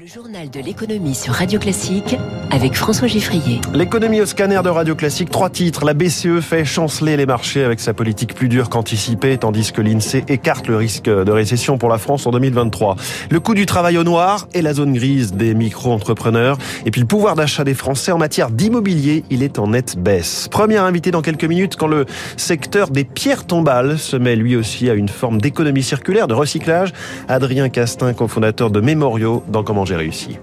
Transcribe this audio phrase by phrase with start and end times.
[0.00, 2.16] Le journal de l'économie sur Radio Classique
[2.50, 3.60] avec François Giffrier.
[3.74, 5.84] L'économie au scanner de Radio Classique, trois titres.
[5.84, 10.24] La BCE fait chanceler les marchés avec sa politique plus dure qu'anticipée, tandis que l'INSEE
[10.28, 12.96] écarte le risque de récession pour la France en 2023.
[13.30, 16.56] Le coût du travail au noir et la zone grise des micro-entrepreneurs.
[16.86, 20.48] Et puis le pouvoir d'achat des Français en matière d'immobilier, il est en nette baisse.
[20.50, 22.06] Premier invité dans quelques minutes quand le
[22.38, 26.94] secteur des pierres tombales se met lui aussi à une forme d'économie circulaire, de recyclage.
[27.28, 30.38] Adrien Castin, cofondateur de Mémoriaux, dans Comment j'ai réussi.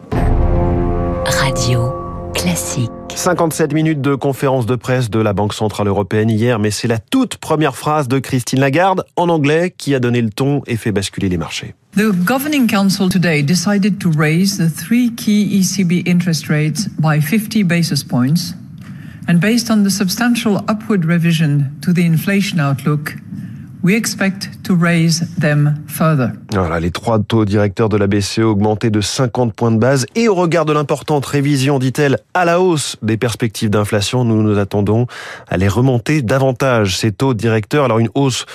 [1.26, 1.94] Radio
[2.34, 2.92] Classique.
[3.16, 7.00] 57 minutes de conférence de presse de la Banque Centrale Européenne hier, mais c'est la
[7.00, 10.92] toute première phrase de Christine Lagarde en anglais qui a donné le ton et fait
[10.92, 11.76] basculer les marchés.
[11.96, 17.64] The Governing Council today decided to raise the three key ECB interest rates by 50
[17.64, 18.54] basis points,
[19.30, 23.16] and based on the substantial upward revision to the inflation outlook,
[23.88, 26.32] We expect to raise them further.
[26.52, 30.28] Voilà, les trois taux directeurs de la BCE augmentés de 50 points de base et
[30.28, 35.08] au regard de l'importante révision, dit-elle, à la hausse des perspectives d'inflation, nous nous attendons
[35.48, 37.86] à les remonter davantage, ces taux directeurs.
[37.86, 38.46] Alors une hausse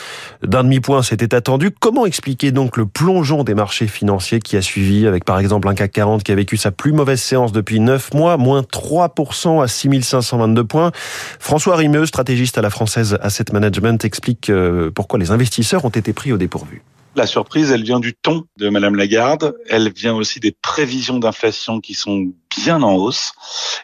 [0.42, 1.70] d'un demi-point, c'était attendu.
[1.70, 5.74] Comment expliquer donc le plongeon des marchés financiers qui a suivi avec par exemple un
[5.74, 9.66] CAC 40 qui a vécu sa plus mauvaise séance depuis 9 mois, moins 3% à
[9.66, 10.92] 6522 points?
[11.38, 16.12] François Rimeux, stratégiste à la française Asset Management, explique euh, pourquoi les investisseurs ont été
[16.12, 16.82] pris au dépourvu.
[17.14, 19.54] La surprise, elle vient du ton de Madame Lagarde.
[19.68, 23.32] Elle vient aussi des prévisions d'inflation qui sont bien en hausse.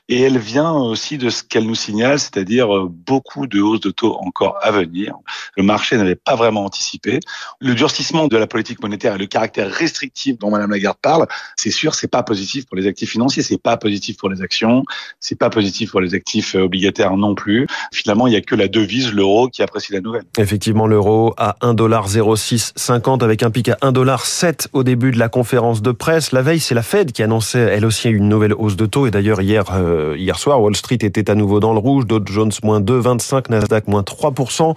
[0.09, 3.91] Et elle vient aussi de ce qu'elle nous signale, c'est-à-dire euh, beaucoup de hausses de
[3.91, 5.15] taux encore à venir.
[5.57, 7.21] Le marché n'avait pas vraiment anticipé.
[7.61, 11.71] Le durcissement de la politique monétaire et le caractère restrictif dont Madame Lagarde parle, c'est
[11.71, 14.85] sûr, c'est pas positif pour les actifs financiers, c'est pas positif pour les actions,
[15.21, 17.67] c'est pas positif pour les actifs euh, obligataires non plus.
[17.93, 20.25] Finalement, il y a que la devise, l'euro, qui apprécie la nouvelle.
[20.39, 25.93] Effectivement, l'euro à 1,0650 avec un pic à 1,7 au début de la conférence de
[25.93, 26.33] presse.
[26.33, 29.07] La veille, c'est la Fed qui annonçait elle aussi une nouvelle hausse de taux.
[29.07, 32.07] Et d'ailleurs, hier, euh, hier soir, Wall Street était à nouveau dans le rouge.
[32.07, 34.75] Dow Jones moins 2,25, Nasdaq moins 3%.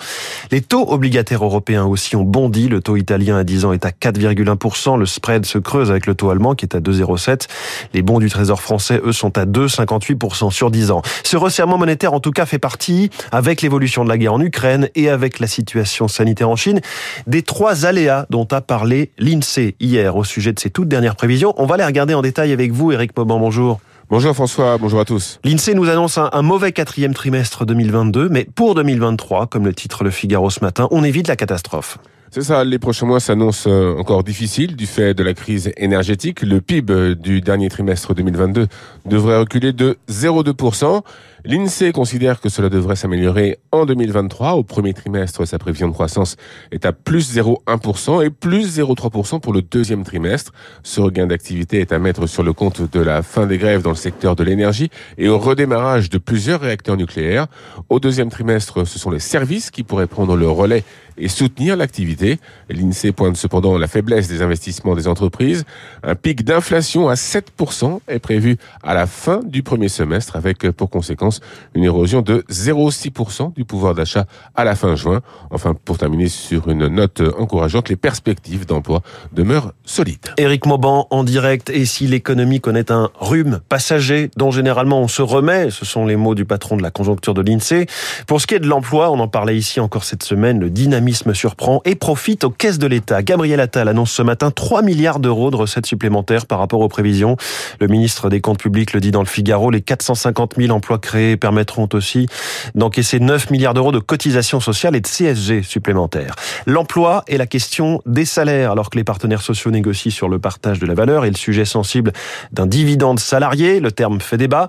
[0.51, 2.67] Les taux obligataires européens aussi ont bondi.
[2.67, 4.97] Le taux italien à 10 ans est à 4,1%.
[4.97, 7.47] Le spread se creuse avec le taux allemand qui est à 2,07.
[7.94, 11.01] Les bons du Trésor français, eux, sont à 2,58% sur 10 ans.
[11.23, 14.89] Ce resserrement monétaire, en tout cas, fait partie, avec l'évolution de la guerre en Ukraine
[14.95, 16.81] et avec la situation sanitaire en Chine,
[17.27, 21.53] des trois aléas dont a parlé l'INSEE hier au sujet de ses toutes dernières prévisions.
[21.57, 23.39] On va les regarder en détail avec vous, Eric Mauban.
[23.39, 23.70] Bonjour.
[24.11, 25.39] Bonjour François, bonjour à tous.
[25.45, 30.09] L'INSEE nous annonce un, mauvais quatrième trimestre 2022, mais pour 2023, comme le titre Le
[30.09, 31.97] Figaro ce matin, on évite la catastrophe.
[32.29, 36.41] C'est ça, les prochains mois s'annoncent euh, encore difficiles du fait de la crise énergétique.
[36.41, 38.67] Le PIB du dernier trimestre 2022
[39.05, 41.03] devrait reculer de 0,2%.
[41.44, 44.53] L'INSEE considère que cela devrait s'améliorer en 2023.
[44.53, 46.35] Au premier trimestre, sa prévision de croissance
[46.72, 50.51] est à plus 0,1% et plus 0,3% pour le deuxième trimestre.
[50.84, 53.90] Ce regain d'activité est à mettre sur le compte de la fin des grèves dans
[53.90, 57.47] le secteur de l'énergie et au redémarrage de plusieurs réacteurs nucléaires.
[57.90, 60.84] Au deuxième trimestre, ce sont les services qui pourraient prendre le relais
[61.18, 62.40] et soutenir l'activité.
[62.69, 65.66] L'INSEE pointe cependant la faiblesse des investissements des entreprises.
[66.03, 70.90] Un pic d'inflation à 7% est prévu à la fin du premier semestre avec pour
[70.90, 71.31] conséquence
[71.74, 74.25] une érosion de 0,6% du pouvoir d'achat
[74.56, 75.22] à la fin juin.
[75.52, 80.34] Enfin, pour terminer sur une note encourageante, les perspectives d'emploi demeurent solides.
[80.38, 81.69] Éric Mauban en direct.
[81.69, 86.16] Et si l'économie connaît un rhume passager dont généralement on se remet, ce sont les
[86.16, 87.86] mots du patron de la conjoncture de l'INSEE.
[88.28, 91.34] Pour ce qui est de l'emploi, on en parlait ici encore cette semaine, le dynamisme
[91.34, 93.24] surprend et profite aux caisses de l'État.
[93.24, 97.38] Gabriel Attal annonce ce matin 3 milliards d'euros de recettes supplémentaires par rapport aux prévisions.
[97.80, 101.20] Le ministre des Comptes publics le dit dans le Figaro, les 450 000 emplois créés
[101.39, 102.27] permettront aussi
[102.75, 106.35] d'encaisser 9 milliards d'euros de cotisations sociales et de CSG supplémentaires.
[106.65, 110.79] L'emploi est la question des salaires, alors que les partenaires sociaux négocient sur le partage
[110.79, 112.11] de la valeur et le sujet sensible
[112.51, 113.79] d'un dividende salarié.
[113.79, 114.67] Le terme fait débat.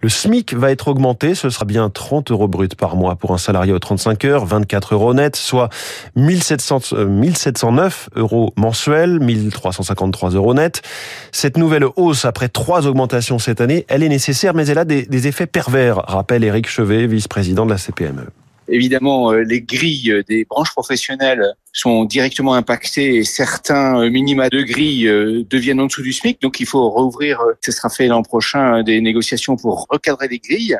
[0.00, 1.34] Le SMIC va être augmenté.
[1.34, 4.94] Ce sera bien 30 euros brut par mois pour un salarié aux 35 heures, 24
[4.94, 5.68] euros net, soit
[6.16, 10.82] 1700, 1709 euh, euros mensuels, 1353 euros net.
[11.32, 15.26] Cette nouvelle hausse, après trois augmentations cette année, elle est nécessaire, mais elle a des
[15.26, 18.26] effets pervers rappelle Éric Chevet, vice-président de la CPME.
[18.68, 24.62] Évidemment, euh, les grilles des branches professionnelles sont directement impactés et certains euh, minima de
[24.62, 26.40] grille euh, deviennent en dessous du SMIC.
[26.40, 30.38] Donc il faut rouvrir, euh, ce sera fait l'an prochain, des négociations pour recadrer les
[30.38, 30.78] grilles.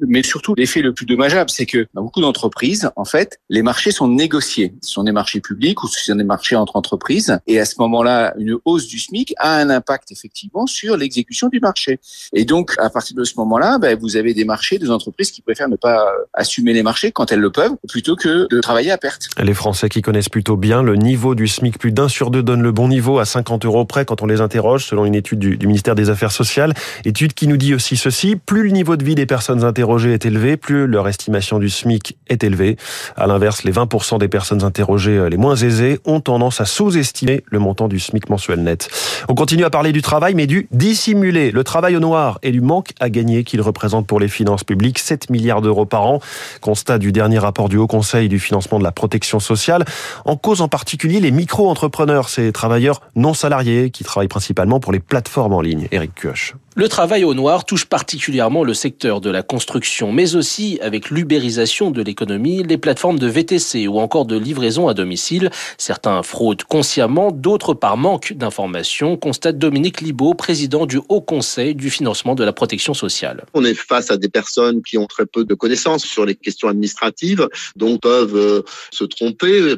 [0.00, 3.90] Mais surtout, l'effet le plus dommageable, c'est que dans beaucoup d'entreprises, en fait, les marchés
[3.90, 4.74] sont négociés.
[4.82, 7.38] Ce sont des marchés publics ou ce sont des marchés entre entreprises.
[7.48, 11.58] Et à ce moment-là, une hausse du SMIC a un impact effectivement sur l'exécution du
[11.58, 11.98] marché.
[12.32, 15.42] Et donc, à partir de ce moment-là, ben, vous avez des marchés, des entreprises qui
[15.42, 18.98] préfèrent ne pas assumer les marchés quand elles le peuvent, plutôt que de travailler à
[18.98, 19.28] perte.
[19.42, 20.82] Les Français qui connaissent plutôt bien.
[20.82, 23.86] Le niveau du SMIC, plus d'un sur deux donne le bon niveau à 50 euros
[23.86, 26.74] près quand on les interroge, selon une étude du, du ministère des Affaires sociales.
[27.06, 30.26] Étude qui nous dit aussi ceci, plus le niveau de vie des personnes interrogées est
[30.26, 32.76] élevé, plus leur estimation du SMIC est élevée.
[33.16, 37.42] À l'inverse, les 20% des personnes interrogées euh, les moins aisées ont tendance à sous-estimer
[37.46, 38.90] le montant du SMIC mensuel net.
[39.30, 41.50] On continue à parler du travail, mais du dissimulé.
[41.50, 44.98] Le travail au noir et du manque à gagner qu'il représente pour les finances publiques,
[44.98, 46.20] 7 milliards d'euros par an.
[46.60, 49.86] Constat du dernier rapport du Haut Conseil du financement de la protection sociale.
[50.26, 54.98] En cause en particulier les micro-entrepreneurs, ces travailleurs non salariés qui travaillent principalement pour les
[54.98, 55.86] plateformes en ligne.
[55.92, 56.56] Eric Kioch.
[56.78, 61.90] Le travail au noir touche particulièrement le secteur de la construction, mais aussi avec l'ubérisation
[61.90, 65.48] de l'économie, les plateformes de VTC ou encore de livraison à domicile.
[65.78, 71.88] Certains fraudent consciemment, d'autres par manque d'informations, constate Dominique Libaud, président du Haut Conseil du
[71.88, 73.46] financement de la protection sociale.
[73.54, 76.68] On est face à des personnes qui ont très peu de connaissances sur les questions
[76.68, 79.76] administratives, donc peuvent euh, se tromper,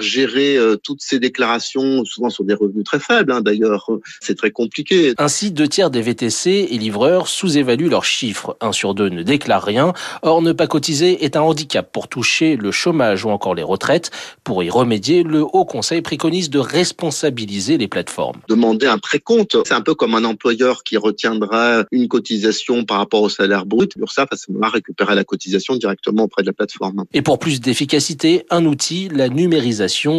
[0.00, 3.88] gérer euh, toutes ces déclarations, souvent sur des revenus très faibles hein, d'ailleurs,
[4.20, 5.14] c'est très compliqué.
[5.18, 8.56] Ainsi, deux tiers des VTC et livreurs sous-évaluent leurs chiffres.
[8.60, 9.92] Un sur deux ne déclare rien.
[10.22, 14.10] Or, ne pas cotiser est un handicap pour toucher le chômage ou encore les retraites.
[14.42, 18.40] Pour y remédier, le Haut Conseil préconise de responsabiliser les plateformes.
[18.48, 23.22] Demander un précompte, c'est un peu comme un employeur qui retiendrait une cotisation par rapport
[23.22, 23.92] au salaire brut.
[24.08, 27.04] ça, va récupérer la cotisation directement auprès de la plateforme.
[27.12, 29.63] Et pour plus d'efficacité, un outil, la numérisation,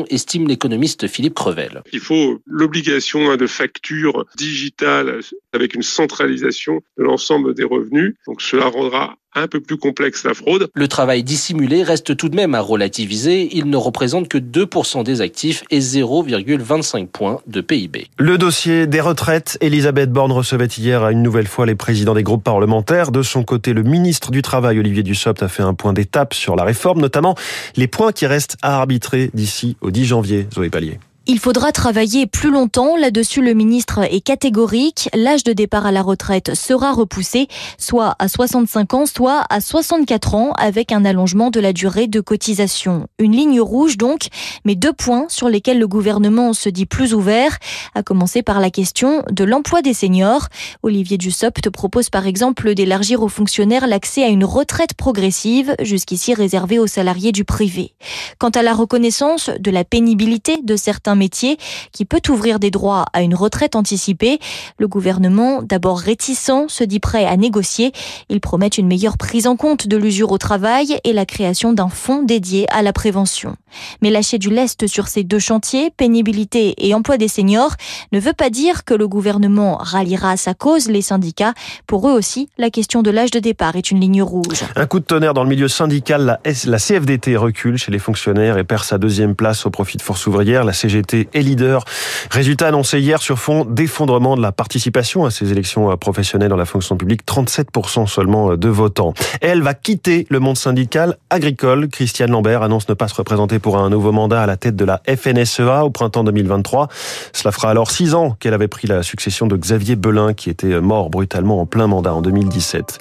[0.10, 1.84] estime l'économiste Philippe Crevel.
[1.92, 5.20] Il faut l'obligation de facture digitale
[5.54, 8.16] avec une centralisation de l'ensemble des revenus.
[8.28, 10.68] Donc cela rendra un peu plus complexe la fraude.
[10.74, 13.50] Le travail dissimulé reste tout de même à relativiser.
[13.56, 18.08] Il ne représente que 2% des actifs et 0,25 points de PIB.
[18.18, 22.44] Le dossier des retraites, Elisabeth Borne recevait hier une nouvelle fois les présidents des groupes
[22.44, 23.12] parlementaires.
[23.12, 26.56] De son côté, le ministre du Travail, Olivier Dussopt, a fait un point d'étape sur
[26.56, 27.36] la réforme, notamment
[27.76, 30.48] les points qui restent à arbitrer d'ici au 10 janvier.
[30.54, 31.00] Zoé Pallier.
[31.28, 32.96] Il faudra travailler plus longtemps.
[32.98, 35.10] Là-dessus, le ministre est catégorique.
[35.16, 37.48] L'âge de départ à la retraite sera repoussé,
[37.80, 42.20] soit à 65 ans, soit à 64 ans, avec un allongement de la durée de
[42.22, 43.08] cotisation.
[43.18, 44.28] Une ligne rouge donc,
[44.66, 47.58] mais deux points sur lesquels le gouvernement se dit plus ouvert,
[47.96, 50.50] à commencer par la question de l'emploi des seniors.
[50.84, 56.78] Olivier Dussopt propose par exemple d'élargir aux fonctionnaires l'accès à une retraite progressive, jusqu'ici réservée
[56.78, 57.96] aux salariés du privé.
[58.38, 61.58] Quant à la reconnaissance de la pénibilité de certains métier
[61.92, 64.40] qui peut ouvrir des droits à une retraite anticipée.
[64.78, 67.92] Le gouvernement, d'abord réticent, se dit prêt à négocier.
[68.30, 71.90] Il promet une meilleure prise en compte de l'usure au travail et la création d'un
[71.90, 73.56] fonds dédié à la prévention.
[74.02, 77.76] Mais lâcher du lest sur ces deux chantiers, pénibilité et emploi des seniors,
[78.12, 81.54] ne veut pas dire que le gouvernement ralliera à sa cause les syndicats.
[81.88, 84.64] Pour eux aussi, la question de l'âge de départ est une ligne rouge.
[84.76, 88.64] Un coup de tonnerre dans le milieu syndical, la, CFDT recule chez les fonctionnaires et
[88.64, 90.64] perd sa deuxième place au profit de Force ouvrière.
[90.64, 91.84] La CGT est leader.
[92.32, 96.56] Résultat annoncé hier sur fond d'effondrement de la participation à ces élections euh, professionnelles dans
[96.56, 99.14] la fonction publique, 37% seulement euh, de votants.
[99.42, 101.88] Elle va quitter le monde syndical agricole.
[101.90, 104.86] Christiane Lambert annonce ne pas se représenter pour un nouveau mandat à la tête de
[104.86, 106.88] la FNSEA au printemps 2023.
[107.34, 110.80] Cela fera alors six ans qu'elle avait pris la succession de Xavier Belin qui était
[110.82, 112.98] mort brutalement en plein mandat en 2017.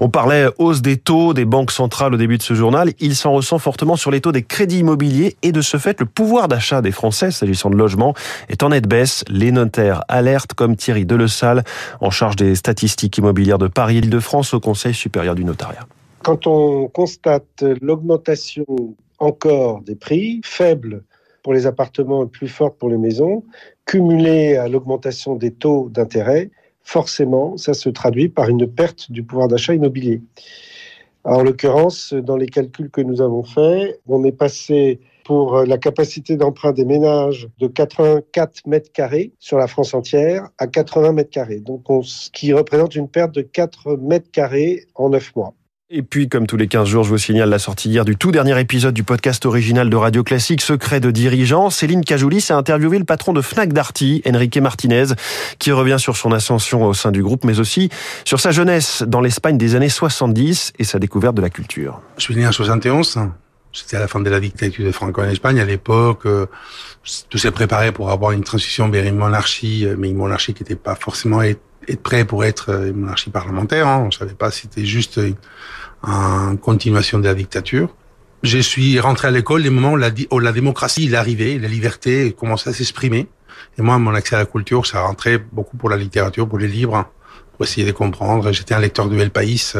[0.00, 2.92] On parlait hausse des taux des banques centrales au début de ce journal.
[3.00, 6.06] Il s'en ressent fortement sur les taux des crédits immobiliers et de ce fait le
[6.06, 8.14] pouvoir d'achat des Français s'agissant de logement
[8.48, 9.24] est en nette baisse.
[9.28, 11.64] Les notaires alertent comme Thierry Delessal
[12.00, 15.86] en charge des statistiques immobilières de Paris et Île-de-France au Conseil supérieur du notariat.
[16.22, 18.66] Quand on constate l'augmentation
[19.18, 21.02] encore des prix, faibles
[21.42, 23.44] pour les appartements et plus fortes pour les maisons,
[23.86, 26.50] cumulée à l'augmentation des taux d'intérêt,
[26.82, 30.20] forcément, ça se traduit par une perte du pouvoir d'achat immobilier.
[31.24, 36.38] en l'occurrence, dans les calculs que nous avons faits, on est passé pour la capacité
[36.38, 41.60] d'emprunt des ménages de 84 mètres carrés sur la France entière à 80 mètres carrés,
[41.60, 45.52] donc ce qui représente une perte de 4 mètres carrés en 9 mois.
[45.90, 48.30] Et puis, comme tous les 15 jours, je vous signale la sortie hier du tout
[48.30, 51.68] dernier épisode du podcast original de Radio Classique, Secret de dirigeant.
[51.68, 55.08] Céline Cajoulis a interviewé le patron de Fnac Darty, Enrique Martinez,
[55.58, 57.90] qui revient sur son ascension au sein du groupe, mais aussi
[58.24, 62.00] sur sa jeunesse dans l'Espagne des années 70 et sa découverte de la culture.
[62.16, 63.18] Je suis né en 71.
[63.72, 65.60] C'était à la fin de la dictature de Franco en Espagne.
[65.60, 66.46] À l'époque, euh,
[67.28, 70.62] tout s'est préparé pour avoir une transition vers une monarchie, euh, mais une monarchie qui
[70.62, 71.60] n'était pas forcément être,
[72.02, 73.86] prêt pour être euh, une monarchie parlementaire.
[73.86, 74.00] Hein.
[74.04, 75.20] On ne savait pas si c'était juste
[76.02, 77.94] en continuation de la dictature.
[78.42, 81.68] Je suis rentré à l'école les moments où la, où la démocratie il arrivait, la
[81.68, 83.26] liberté commençait à s'exprimer.
[83.76, 86.68] Et moi, mon accès à la culture, ça rentrait beaucoup pour la littérature, pour les
[86.68, 87.04] livres,
[87.52, 88.52] pour essayer de comprendre.
[88.52, 89.74] J'étais un lecteur de El País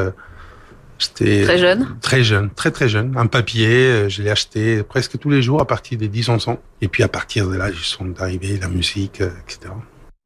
[0.98, 1.96] J'étais très jeune.
[2.00, 3.14] Très jeune, très très jeune.
[3.16, 6.58] Un papier, je l'ai acheté presque tous les jours à partir des 10-11 ans.
[6.80, 9.72] Et puis à partir de là, ils sont arrivés la musique, etc.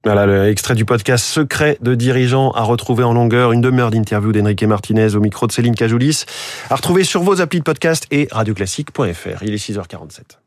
[0.04, 3.52] Voilà l'extrait du podcast Secret de dirigeants à retrouver en longueur.
[3.52, 6.24] Une demi-heure d'interview d'Enrique Martinez au micro de Céline Cajoulis.
[6.70, 9.42] À retrouver sur vos applis de podcast et radioclassique.fr.
[9.44, 10.41] Il est 6h47.